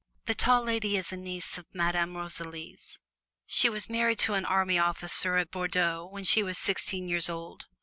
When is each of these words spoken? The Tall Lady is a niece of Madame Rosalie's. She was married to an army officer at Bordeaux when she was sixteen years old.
The 0.25 0.33
Tall 0.33 0.63
Lady 0.63 0.97
is 0.97 1.11
a 1.13 1.15
niece 1.15 1.59
of 1.59 1.67
Madame 1.73 2.17
Rosalie's. 2.17 2.97
She 3.45 3.69
was 3.69 3.87
married 3.87 4.17
to 4.21 4.33
an 4.33 4.45
army 4.45 4.79
officer 4.79 5.37
at 5.37 5.51
Bordeaux 5.51 6.07
when 6.11 6.23
she 6.23 6.41
was 6.41 6.57
sixteen 6.57 7.07
years 7.07 7.29
old. 7.29 7.67